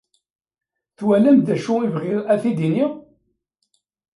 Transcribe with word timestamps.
Twalamt 0.97 1.45
d 1.47 1.49
acu 1.55 1.73
i 1.85 1.87
bɣiɣ 1.95 2.21
ad 2.33 2.39
t-id-iniɣ? 2.41 2.91